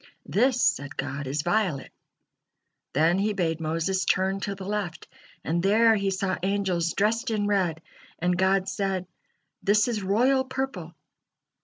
[0.25, 1.91] "This," said God, "is violet."
[2.93, 5.07] Then He bade Moses turn to the left,
[5.43, 7.83] and there he saw angels dressed in red,
[8.17, 9.05] and God said:
[9.61, 10.95] "This is royal purple."